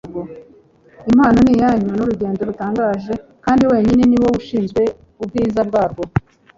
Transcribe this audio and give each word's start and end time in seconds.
impano 1.09 1.37
ni 1.41 1.51
iyanyu- 1.55 1.87
ni 1.93 1.99
urugendo 2.03 2.41
rutangaje- 2.49 3.13
kandi 3.45 3.63
wenyine 3.71 4.03
ni 4.07 4.17
wowe 4.21 4.35
ushinzwe 4.41 4.81
ubwiza 5.21 5.59
bwarwo 5.69 6.03